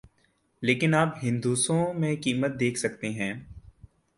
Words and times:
لیکن 0.63 0.93
آپ 0.95 1.17
ہندسوں 1.23 1.93
میں 1.93 2.15
قیمت 2.23 2.59
دیکھ 2.59 2.79
سکتے 2.79 3.09
ہیں 3.11 3.33